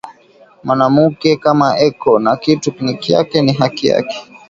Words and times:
Mwanamuke 0.63 1.31
kama 1.43 1.67
eko 1.87 2.11
nakitu 2.23 2.69
nikyake 2.83 3.41
ni 3.41 3.53
haki 3.53 3.87
yake 3.87 4.15